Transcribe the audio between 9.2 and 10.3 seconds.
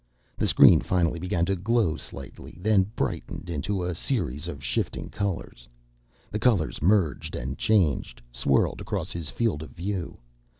field of view.